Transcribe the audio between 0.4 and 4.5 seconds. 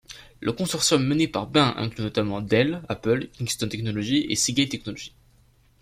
consortium mené par Bain inclut notamment Dell, Apple, Kingston Technology et